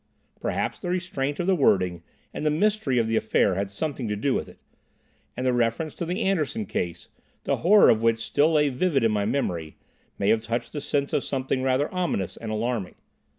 Perhaps 0.39 0.79
the 0.79 0.89
restraint 0.89 1.39
of 1.39 1.45
the 1.45 1.53
wording, 1.55 2.01
and 2.33 2.43
the 2.43 2.49
mystery 2.49 2.97
of 2.97 3.05
the 3.05 3.15
affair 3.15 3.53
had 3.53 3.69
something 3.69 4.07
to 4.07 4.15
do 4.15 4.33
with 4.33 4.49
it; 4.49 4.57
and 5.37 5.45
the 5.45 5.53
reference 5.53 5.93
to 5.93 6.05
the 6.07 6.23
Anderson 6.23 6.65
case, 6.65 7.09
the 7.43 7.57
horror 7.57 7.87
of 7.91 8.01
which 8.01 8.15
lay 8.15 8.17
still 8.17 8.69
vivid 8.75 9.03
in 9.03 9.11
my 9.11 9.25
memory, 9.25 9.77
may 10.17 10.29
have 10.29 10.41
touched 10.41 10.73
the 10.73 10.81
sense 10.81 11.13
of 11.13 11.23
something 11.23 11.61
rather 11.61 11.87
ominous 11.93 12.35
and 12.35 12.49
alarming. 12.51 12.95